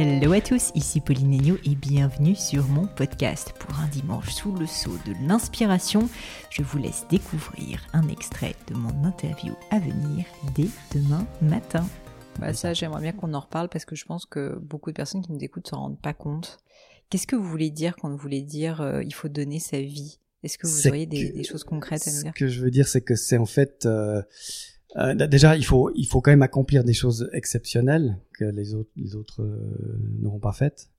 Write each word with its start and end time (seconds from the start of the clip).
Hello 0.00 0.30
à 0.30 0.40
tous, 0.40 0.70
ici 0.76 1.00
Pauline 1.00 1.34
Agneau 1.34 1.56
et 1.64 1.74
bienvenue 1.74 2.36
sur 2.36 2.68
mon 2.68 2.86
podcast. 2.86 3.52
Pour 3.58 3.80
un 3.80 3.88
dimanche 3.88 4.32
sous 4.32 4.54
le 4.54 4.64
sceau 4.64 4.92
de 5.04 5.12
l'inspiration, 5.26 6.08
je 6.50 6.62
vous 6.62 6.78
laisse 6.78 7.04
découvrir 7.10 7.84
un 7.92 8.06
extrait 8.06 8.54
de 8.68 8.74
mon 8.74 9.02
interview 9.02 9.54
à 9.72 9.80
venir 9.80 10.24
dès 10.54 10.68
demain 10.94 11.26
matin. 11.42 11.84
Bah 12.38 12.54
ça, 12.54 12.74
j'aimerais 12.74 13.02
bien 13.02 13.10
qu'on 13.10 13.34
en 13.34 13.40
reparle 13.40 13.68
parce 13.68 13.84
que 13.84 13.96
je 13.96 14.04
pense 14.04 14.24
que 14.24 14.56
beaucoup 14.60 14.92
de 14.92 14.96
personnes 14.96 15.22
qui 15.22 15.32
nous 15.32 15.40
écoutent 15.40 15.64
ne 15.64 15.70
s'en 15.70 15.80
rendent 15.80 16.00
pas 16.00 16.14
compte. 16.14 16.58
Qu'est-ce 17.10 17.26
que 17.26 17.34
vous 17.34 17.48
voulez 17.48 17.70
dire 17.70 17.96
quand 17.96 18.08
vous 18.08 18.18
voulez 18.18 18.42
dire 18.42 18.80
euh, 18.80 19.02
il 19.02 19.12
faut 19.12 19.28
donner 19.28 19.58
sa 19.58 19.80
vie? 19.80 20.20
Est-ce 20.44 20.58
que 20.58 20.68
vous 20.68 20.86
auriez 20.86 21.06
des, 21.06 21.42
choses 21.42 21.64
concrètes 21.64 22.06
à 22.06 22.12
nous 22.12 22.22
dire? 22.22 22.32
Ce 22.36 22.38
que 22.38 22.46
je 22.46 22.62
veux 22.62 22.70
dire, 22.70 22.86
c'est 22.86 23.00
que 23.00 23.16
c'est 23.16 23.38
en 23.38 23.46
fait... 23.46 23.84
Euh, 23.84 24.22
euh, 24.98 25.14
déjà, 25.14 25.56
il 25.56 25.64
faut, 25.64 25.90
il 25.94 26.06
faut 26.06 26.20
quand 26.20 26.30
même 26.30 26.42
accomplir 26.42 26.82
des 26.82 26.92
choses 26.92 27.30
exceptionnelles 27.32 28.18
que 28.32 28.44
les 28.44 28.74
autres, 28.74 28.90
les 28.96 29.14
autres 29.14 29.42
euh, 29.42 29.98
n'auront 30.20 30.40
pas 30.40 30.52
faites 30.52 30.90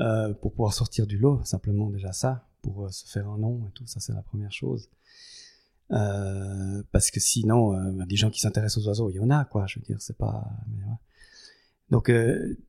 euh, 0.00 0.32
pour 0.34 0.52
pouvoir 0.52 0.72
sortir 0.72 1.06
du 1.06 1.18
lot. 1.18 1.40
Simplement 1.44 1.90
déjà 1.90 2.12
ça, 2.12 2.48
pour 2.62 2.92
se 2.92 3.06
faire 3.10 3.28
un 3.28 3.38
nom 3.38 3.66
et 3.66 3.72
tout, 3.72 3.86
ça 3.86 4.00
c'est 4.00 4.12
la 4.12 4.22
première 4.22 4.52
chose. 4.52 4.90
Parce 5.88 7.10
que 7.10 7.20
sinon, 7.20 7.92
bah, 7.92 8.06
des 8.06 8.16
gens 8.16 8.30
qui 8.30 8.40
s'intéressent 8.40 8.84
aux 8.84 8.88
oiseaux, 8.88 9.10
il 9.10 9.16
y 9.16 9.20
en 9.20 9.30
a 9.30 9.44
quoi. 9.44 9.66
Je 9.66 9.78
veux 9.78 9.84
dire, 9.84 10.00
c'est 10.00 10.16
pas. 10.16 10.44
Donc 11.90 12.10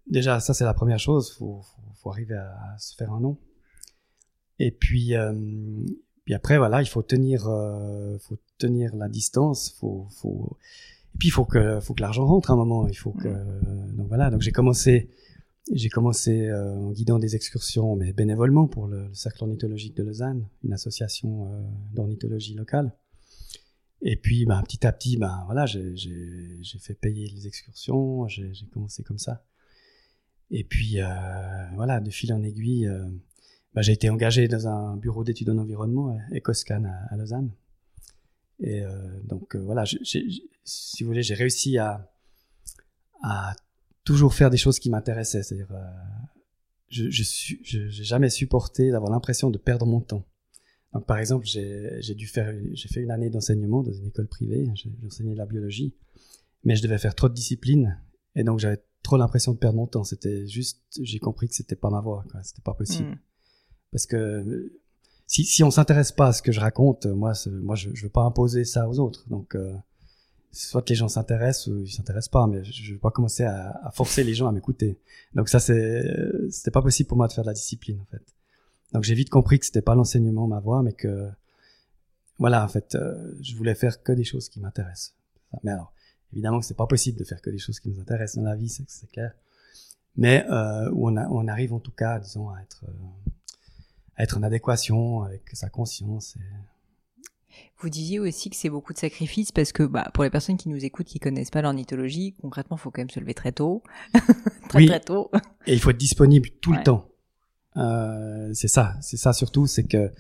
déjà, 0.06 0.40
ça 0.40 0.54
c'est 0.54 0.66
la 0.66 0.76
première 0.76 1.00
chose. 1.00 1.34
Faut, 1.34 1.62
faut, 1.96 2.12
arriver 2.12 2.36
à, 2.36 2.74
à, 2.74 2.78
se 2.78 2.96
faire 2.96 3.12
un 3.12 3.20
nom. 3.20 3.40
Et 4.60 4.70
puis, 4.70 5.14
puis 6.26 6.34
après, 6.36 6.60
voilà, 6.60 6.84
il 6.84 6.88
faut 6.88 7.02
tenir, 7.02 7.42
faut 8.20 8.38
tenir 8.58 8.96
la 8.96 9.10
distance, 9.10 9.76
faut, 9.80 10.08
faut. 10.10 10.58
Et 11.16 11.18
puis 11.18 11.30
il 11.30 11.32
faut 11.32 11.46
que, 11.46 11.80
faut 11.80 11.94
que 11.94 12.02
l'argent 12.02 12.26
rentre 12.26 12.52
à 12.52 12.54
un 12.54 12.58
moment. 12.58 12.88
Il 12.88 12.98
faut 12.98 13.12
que. 13.12 13.30
Donc 13.94 14.08
voilà. 14.08 14.30
Donc 14.30 14.42
j'ai 14.42 14.52
commencé, 14.52 15.10
j'ai 15.72 15.90
commencé 15.90 16.48
euh, 16.48 16.76
en 16.76 16.92
guidant 16.92 17.20
des 17.20 17.36
excursions, 17.36 17.96
mais 17.96 18.14
bénévolement 18.14 18.68
pour 18.68 18.88
le, 18.88 19.08
le 19.08 19.14
cercle 19.14 19.44
ornithologique 19.44 19.96
de 19.96 20.04
Lausanne, 20.04 20.48
une 20.64 20.74
association 20.74 21.48
euh, 21.48 21.62
d'ornithologie 21.94 22.54
locale. 22.54 22.94
Et 24.02 24.16
puis, 24.16 24.46
ben, 24.46 24.62
petit 24.62 24.86
à 24.86 24.92
petit, 24.92 25.18
ben 25.18 25.42
voilà, 25.48 25.66
j'ai 25.66 26.80
fait 26.80 26.94
payer 26.94 27.28
les 27.30 27.48
excursions. 27.48 28.28
J'ai 28.28 28.68
commencé 28.72 29.04
comme 29.04 29.18
ça. 29.18 29.44
Et 30.52 30.64
puis, 30.64 31.02
euh, 31.02 31.08
voilà, 31.76 32.00
de 32.00 32.12
fil 32.12 32.32
en 32.32 32.44
aiguille. 32.44 32.88
Bah, 33.74 33.82
j'ai 33.82 33.94
été 33.94 34.10
engagé 34.10 34.48
dans 34.48 34.68
un 34.68 34.98
bureau 34.98 35.24
d'études 35.24 35.50
en 35.50 35.58
environnement, 35.58 36.16
Ecoscan 36.32 36.84
à, 36.86 37.14
à 37.14 37.18
Lausanne. 37.18 37.52
Et 38.60 38.82
euh, 38.82 38.90
donc 39.24 39.56
euh, 39.56 39.60
voilà, 39.60 39.86
j 39.86 39.98
ai, 40.02 40.06
j 40.06 40.18
ai, 40.20 40.50
si 40.64 41.04
vous 41.04 41.10
voulez, 41.10 41.24
j'ai 41.24 41.36
réussi 41.36 41.78
à, 41.78 42.12
à 43.24 43.56
toujours 44.04 44.34
faire 44.34 44.50
des 44.50 44.58
choses 44.58 44.80
qui 44.80 44.90
m'intéressaient. 44.90 45.44
C'est-à-dire, 45.44 45.72
euh, 45.72 45.84
je 46.90 47.10
je 47.10 47.24
suis, 47.24 47.60
j'ai 47.64 48.04
jamais 48.04 48.30
supporté 48.30 48.92
d'avoir 48.92 49.12
l'impression 49.12 49.50
de 49.50 49.58
perdre 49.58 49.86
mon 49.86 50.02
temps. 50.02 50.26
Donc 50.94 51.06
par 51.06 51.18
exemple, 51.20 51.46
j'ai 51.46 52.16
dû 52.16 52.28
faire, 52.28 52.52
j'ai 52.74 52.88
fait 52.88 53.02
une 53.02 53.12
année 53.12 53.30
d'enseignement 53.30 53.84
dans 53.84 53.92
une 53.92 54.08
école 54.08 54.28
privée. 54.28 54.68
J'enseignais 55.04 55.36
la 55.36 55.46
biologie, 55.46 55.94
mais 56.64 56.76
je 56.76 56.82
devais 56.82 56.98
faire 56.98 57.14
trop 57.14 57.30
de 57.30 57.34
disciplines, 57.34 58.02
et 58.36 58.44
donc 58.44 58.60
j'avais 58.60 58.82
trop 59.04 59.18
l'impression 59.18 59.54
de 59.54 59.58
perdre 59.58 59.78
mon 59.78 59.86
temps. 59.86 60.04
C'était 60.04 60.48
juste, 60.48 60.82
j'ai 61.00 61.20
compris 61.20 61.48
que 61.48 61.56
c'était 61.56 61.76
pas 61.76 61.90
ma 61.90 62.02
voie, 62.02 62.26
c'était 62.42 62.64
pas 62.64 62.74
possible. 62.74 63.10
Mmh. 63.10 63.20
Parce 63.92 64.06
que 64.06 64.72
si, 65.28 65.44
si 65.44 65.64
on 65.64 65.72
s'intéresse 65.72 66.12
pas 66.12 66.28
à 66.28 66.34
ce 66.34 66.42
que 66.42 66.52
je 66.52 66.60
raconte, 66.60 67.06
moi, 67.06 67.34
moi 67.52 67.76
je, 67.76 67.90
je 67.94 68.04
veux 68.04 68.10
pas 68.10 68.24
imposer 68.24 68.66
ça 68.66 68.90
aux 68.90 68.98
autres. 69.00 69.30
Donc, 69.30 69.56
euh, 69.56 69.76
soit 70.52 70.90
les 70.90 70.96
gens 70.96 71.10
s'intéressent 71.10 71.68
ou 71.68 71.82
ils 71.82 71.92
s'intéressent 71.92 72.32
pas, 72.32 72.48
mais 72.48 72.64
je, 72.64 72.72
je 72.72 72.94
veux 72.94 73.00
pas 73.00 73.12
commencer 73.12 73.44
à, 73.44 73.80
à 73.84 73.92
forcer 73.92 74.24
les 74.24 74.34
gens 74.34 74.48
à 74.48 74.52
m'écouter. 74.52 74.98
Donc 75.36 75.50
ça, 75.50 75.60
c'est, 75.60 76.04
c'était 76.50 76.72
pas 76.72 76.82
possible 76.82 77.08
pour 77.08 77.18
moi 77.18 77.28
de 77.28 77.34
faire 77.34 77.44
de 77.44 77.50
la 77.50 77.54
discipline, 77.54 78.00
en 78.00 78.06
fait. 78.06 78.24
Donc 78.94 79.04
j'ai 79.04 79.14
vite 79.14 79.30
compris 79.30 79.60
que 79.60 79.66
c'était 79.66 79.82
pas 79.82 79.96
l'enseignement 79.96 80.48
ma 80.48 80.62
voie, 80.62 80.82
mais 80.82 80.94
que, 80.94 81.30
voilà, 82.40 82.64
en 82.64 82.68
fait, 82.70 82.96
euh, 82.96 83.36
je 83.42 83.56
voulais 83.56 83.76
faire 83.76 84.02
que 84.02 84.14
des 84.14 84.24
choses 84.24 84.48
qui 84.48 84.62
m'intéressent. 84.62 85.14
Mais 85.64 85.72
alors, 85.72 85.92
évidemment 86.32 86.60
que 86.60 86.66
c'est 86.66 86.74
pas 86.78 86.88
possible 86.88 87.20
de 87.20 87.26
faire 87.26 87.42
que 87.42 87.50
des 87.50 87.58
choses 87.58 87.80
qui 87.80 87.90
nous 87.90 88.00
intéressent 88.00 88.42
dans 88.42 88.50
la 88.50 88.56
vie, 88.56 88.70
c'est 88.70 89.12
clair. 89.12 89.34
Mais 90.16 90.46
euh, 90.50 90.90
où 90.92 91.10
on, 91.10 91.18
a, 91.18 91.28
on 91.30 91.48
arrive 91.48 91.74
en 91.74 91.80
tout 91.80 91.92
cas, 91.92 92.18
disons, 92.20 92.50
à 92.50 92.62
être 92.62 92.86
euh, 92.88 93.30
être 94.18 94.38
en 94.38 94.44
adéquation 94.44 95.24
avec 95.24 95.50
sa 95.54 95.70
conscience. 95.70 96.36
Et... 96.38 97.60
Vous 97.80 97.90
disiez 97.90 98.20
aussi 98.20 98.50
que 98.50 98.56
c'est 98.56 98.70
beaucoup 98.70 98.94
de 98.94 98.98
sacrifices 98.98 99.52
parce 99.52 99.72
que 99.72 99.84
bah, 99.84 100.10
pour 100.14 100.24
les 100.24 100.30
personnes 100.30 100.58
qui 100.58 100.70
nous 100.70 100.84
écoutent, 100.84 101.06
qui 101.06 101.20
connaissent 101.20 101.52
pas 101.52 101.62
l'ornithologie, 101.62 102.34
concrètement, 102.42 102.78
il 102.78 102.80
faut 102.80 102.92
quand 102.92 103.02
même 103.02 103.10
se 103.10 103.20
lever 103.20 103.34
très 103.34 103.52
tôt, 103.52 103.84
très 104.70 104.80
oui. 104.80 104.86
très 104.88 105.00
tôt. 105.00 105.30
Et 105.68 105.74
il 105.74 105.80
faut 105.80 105.92
être 105.92 105.98
disponible 105.98 106.50
tout 106.62 106.72
ouais. 106.72 106.78
le 106.78 106.84
temps. 106.84 107.08
Euh, 107.78 108.52
c'est 108.54 108.68
ça, 108.68 108.96
c'est 109.02 109.18
ça 109.18 109.34
surtout, 109.34 109.68
c'est 109.68 109.84
que 109.84 110.12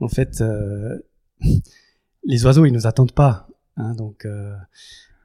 en 0.00 0.08
fait, 0.08 0.40
euh, 0.40 0.98
les 2.24 2.46
oiseaux 2.46 2.64
ils 2.64 2.72
nous 2.72 2.86
attendent 2.86 3.12
pas, 3.12 3.48
hein, 3.76 3.94
donc. 3.94 4.24
Euh, 4.24 4.54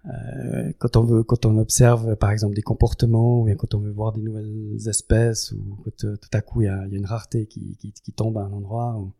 euh, 0.05 0.71
quand 0.77 0.95
on 0.95 1.03
veut, 1.03 1.23
quand 1.23 1.45
on 1.45 1.57
observe 1.57 2.15
par 2.15 2.31
exemple 2.31 2.55
des 2.55 2.61
comportements, 2.61 3.41
ou 3.41 3.45
bien 3.45 3.55
quand 3.55 3.73
on 3.73 3.79
veut 3.79 3.91
voir 3.91 4.13
des 4.13 4.21
nouvelles 4.21 4.77
espèces, 4.87 5.51
ou 5.51 5.77
quand 5.83 6.05
euh, 6.05 6.15
tout 6.15 6.29
à 6.33 6.41
coup 6.41 6.61
il 6.61 6.65
y 6.65 6.67
a, 6.67 6.85
une 6.91 7.05
rareté 7.05 7.47
qui, 7.47 8.13
tombe 8.15 8.37
à 8.37 8.41
un 8.41 8.53
endroit, 8.53 8.97
ou, 8.97 9.13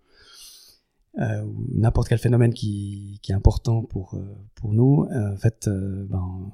euh, 1.20 1.44
ou 1.44 1.66
n'importe 1.74 2.08
quel 2.08 2.20
phénomène 2.20 2.54
qui, 2.54 3.20
qui, 3.22 3.32
est 3.32 3.36
important 3.36 3.84
pour 3.84 4.18
pour 4.56 4.74
nous, 4.74 5.08
en 5.12 5.38
fait, 5.38 5.70
ben, 5.70 6.52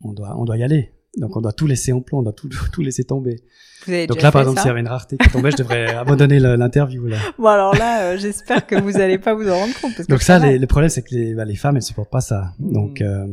on 0.00 0.12
doit 0.12 0.38
on 0.38 0.44
doit 0.44 0.56
y 0.56 0.62
aller. 0.62 0.92
Donc 1.16 1.36
on 1.36 1.40
doit 1.40 1.52
tout 1.52 1.66
laisser 1.66 1.92
en 1.92 2.00
plan, 2.00 2.18
on 2.18 2.22
doit 2.22 2.32
tout, 2.32 2.48
tout 2.72 2.82
laisser 2.82 3.04
tomber. 3.04 3.42
Donc 3.86 4.22
là, 4.22 4.32
par 4.32 4.42
exemple, 4.42 4.60
s'il 4.60 4.68
y 4.68 4.70
avait 4.70 4.80
une 4.80 4.88
rareté 4.88 5.18
qui 5.18 5.28
tombait, 5.28 5.50
je 5.50 5.58
devrais 5.58 5.88
abandonner 5.94 6.40
l'interview 6.40 7.06
là. 7.06 7.18
Bon 7.38 7.48
alors 7.48 7.74
là, 7.74 8.04
euh, 8.04 8.18
j'espère 8.18 8.66
que 8.66 8.76
vous 8.76 8.92
n'allez 8.92 9.18
pas 9.18 9.34
vous 9.34 9.48
en 9.48 9.58
rendre 9.58 9.74
compte. 9.80 9.94
Parce 9.94 10.06
que 10.06 10.12
Donc 10.12 10.22
ça, 10.22 10.38
les, 10.38 10.58
le 10.58 10.66
problème, 10.66 10.88
c'est 10.88 11.02
que 11.02 11.14
les, 11.14 11.34
bah, 11.34 11.44
les 11.44 11.56
femmes, 11.56 11.76
elles 11.76 11.82
supportent 11.82 12.10
pas 12.10 12.22
ça. 12.22 12.54
Mmh. 12.58 12.72
Donc 12.72 13.00
euh, 13.02 13.26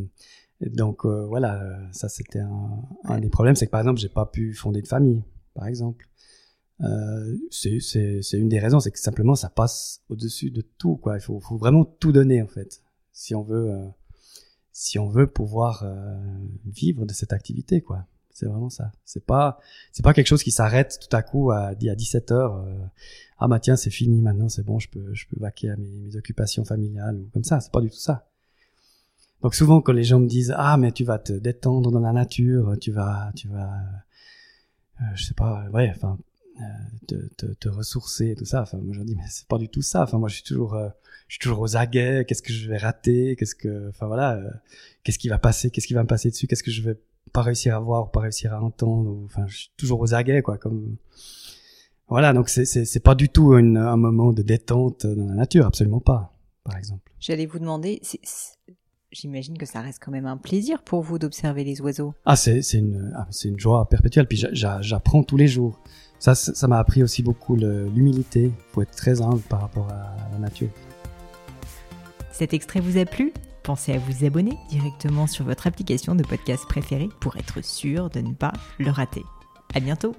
donc 0.62 1.06
euh, 1.06 1.26
voilà, 1.26 1.62
ça 1.92 2.10
c'était 2.10 2.40
un, 2.40 2.82
un, 3.06 3.20
des 3.20 3.30
problèmes, 3.30 3.56
c'est 3.56 3.66
que 3.66 3.72
par 3.72 3.80
exemple, 3.80 4.00
j'ai 4.00 4.10
pas 4.10 4.26
pu 4.26 4.54
fonder 4.54 4.82
de 4.82 4.88
famille, 4.88 5.24
par 5.54 5.68
exemple. 5.68 6.08
Euh, 6.84 7.38
c'est 7.50 8.38
une 8.38 8.50
des 8.50 8.60
raisons, 8.60 8.80
c'est 8.80 8.92
que 8.92 9.00
simplement 9.00 9.36
ça 9.36 9.50
passe 9.50 10.02
au-dessus 10.10 10.52
de 10.52 10.62
tout, 10.62 10.98
quoi. 10.98 11.16
Il 11.16 11.22
faut, 11.22 11.40
faut, 11.40 11.58
vraiment 11.58 11.86
tout 11.86 12.12
donner 12.12 12.42
en 12.42 12.48
fait, 12.48 12.82
si 13.12 13.36
on 13.36 13.44
veut, 13.44 13.72
euh, 13.72 13.86
si 14.72 15.00
on 15.00 15.08
veut 15.10 15.28
pouvoir 15.28 15.84
euh, 15.84 16.18
vivre 16.66 17.06
de 17.06 17.14
cette 17.14 17.34
activité, 17.34 17.82
quoi. 17.82 18.06
C'est 18.34 18.46
vraiment 18.46 18.70
ça. 18.70 18.92
C'est 19.04 19.26
pas, 19.26 19.60
c'est 19.92 20.04
pas 20.04 20.14
quelque 20.14 20.28
chose 20.28 20.42
qui 20.42 20.52
s'arrête 20.52 20.98
tout 21.02 21.16
à 21.16 21.22
coup 21.22 21.52
à, 21.52 21.68
à 21.68 21.76
17 21.76 22.32
heures. 22.32 22.66
ah 23.38 23.48
bah 23.48 23.60
tiens, 23.60 23.76
c'est 23.76 23.90
fini 23.90 24.22
maintenant, 24.22 24.50
c'est 24.50 24.64
bon, 24.64 24.80
je 24.80 24.90
peux, 24.90 25.14
je 25.14 25.28
peux 25.28 25.40
vaquer 25.40 25.70
à 25.70 25.76
mes, 25.76 26.16
occupations 26.16 26.64
familiales 26.64 27.18
ou 27.18 27.30
comme 27.34 27.44
ça. 27.44 27.60
C'est 27.60 27.72
pas 27.72 27.82
du 27.82 27.90
tout 27.90 28.00
ça. 28.00 28.32
Donc 29.42 29.56
souvent 29.56 29.82
quand 29.82 29.92
les 29.92 30.04
gens 30.04 30.20
me 30.20 30.28
disent 30.28 30.54
ah 30.56 30.78
mais 30.78 30.92
tu 30.92 31.04
vas 31.04 31.20
te 31.20 31.34
détendre 31.34 31.92
dans 31.92 32.00
la 32.00 32.14
nature, 32.14 32.78
tu 32.80 32.92
vas 32.92 33.32
tu 33.36 33.48
vas 33.48 33.74
euh, 35.02 35.06
je 35.16 35.26
sais 35.26 35.34
pas 35.34 35.68
ouais 35.72 35.92
enfin 35.96 36.18
euh, 36.20 36.31
te, 37.08 37.16
te, 37.36 37.46
te, 37.54 37.70
ressourcer 37.70 38.32
et 38.32 38.36
tout 38.36 38.46
ça. 38.46 38.62
Enfin 38.62 38.78
moi 38.78 38.94
je 38.94 39.02
dis 39.02 39.16
mais 39.16 39.24
c'est 39.30 39.48
pas 39.48 39.58
du 39.58 39.70
tout 39.70 39.82
ça. 39.82 40.04
Enfin 40.04 40.18
moi 40.18 40.30
je 40.30 40.36
suis 40.36 40.44
toujours 40.44 40.76
euh, 40.76 40.90
je 41.28 41.36
suis 41.36 41.40
toujours 41.40 41.60
aux 41.60 41.76
aguets. 41.76 42.26
Qu'est-ce 42.28 42.42
que 42.42 42.54
je 42.54 42.70
vais 42.70 42.78
rater? 42.78 43.36
Qu'est-ce 43.36 43.56
que 43.56 43.90
enfin 43.90 44.08
voilà 44.08 44.36
euh, 44.36 44.50
qu'est-ce 45.04 45.20
qui 45.20 45.30
va 45.30 45.38
passer? 45.38 45.70
Qu'est-ce 45.72 45.88
qui 45.88 45.94
va 45.94 46.04
me 46.04 46.08
passer 46.08 46.30
dessus? 46.30 46.48
Qu'est-ce 46.48 46.64
que 46.64 46.72
je 46.72 46.82
vais 46.82 46.98
pas 47.34 47.42
réussir 47.42 47.76
à 47.76 47.80
voir 47.80 48.06
ou 48.06 48.08
pas 48.08 48.22
réussir 48.22 48.54
à 48.54 48.62
entendre? 48.62 49.22
Enfin 49.26 49.46
je 49.48 49.58
suis 49.58 49.72
toujours 49.78 50.00
aux 50.02 50.14
aguets 50.14 50.42
quoi 50.42 50.58
comme 50.58 50.98
voilà 52.08 52.34
donc 52.34 52.50
c'est 52.50 52.66
c'est 52.66 53.00
pas 53.00 53.16
du 53.16 53.30
tout 53.30 53.54
une, 53.54 53.78
un 53.78 53.98
moment 53.98 54.34
de 54.34 54.42
détente 54.42 55.06
dans 55.06 55.28
la 55.28 55.36
nature 55.36 55.66
absolument 55.66 56.02
pas 56.02 56.38
par 56.64 56.78
exemple. 56.78 57.12
J'allais 57.20 57.46
vous 57.46 57.60
demander 57.60 58.02
j'imagine 59.12 59.58
que 59.58 59.66
ça 59.66 59.82
reste 59.82 60.00
quand 60.04 60.12
même 60.12 60.26
un 60.26 60.38
plaisir 60.38 60.84
pour 60.84 61.02
vous 61.02 61.20
d'observer 61.20 61.64
les 61.64 61.82
oiseaux. 61.82 62.14
Ah, 62.26 62.36
c'est 62.36 62.62
une, 62.74 63.14
ah, 63.16 63.28
une 63.44 63.60
joie 63.60 63.88
perpétuelle. 63.90 64.28
Puis 64.28 64.44
j'apprends 64.52 65.24
tous 65.24 65.38
les 65.38 65.48
jours. 65.48 65.82
Ça, 66.22 66.36
ça 66.36 66.68
m'a 66.68 66.78
appris 66.78 67.02
aussi 67.02 67.24
beaucoup 67.24 67.56
l'humilité. 67.56 68.44
Il 68.44 68.74
faut 68.74 68.84
être 68.84 68.96
très 68.96 69.22
humble 69.22 69.42
par 69.42 69.62
rapport 69.62 69.90
à 69.90 70.32
la 70.32 70.38
nature. 70.38 70.70
Cet 72.32 72.54
extrait 72.54 72.80
vous 72.80 73.00
a 73.00 73.06
plu 73.06 73.34
Pensez 73.64 73.94
à 73.94 73.98
vous 73.98 74.26
abonner 74.26 74.58
directement 74.70 75.28
sur 75.28 75.46
votre 75.46 75.68
application 75.68 76.16
de 76.16 76.24
podcast 76.24 76.66
préférée 76.68 77.10
pour 77.20 77.38
être 77.38 77.64
sûr 77.64 78.10
de 78.10 78.20
ne 78.20 78.34
pas 78.34 78.54
le 78.80 78.90
rater. 78.90 79.24
À 79.74 79.80
bientôt 79.80 80.16